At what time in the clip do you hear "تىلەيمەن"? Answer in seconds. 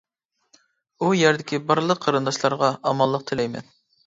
3.33-3.71